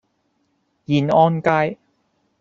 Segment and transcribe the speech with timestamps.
[0.85, 1.77] 燕安街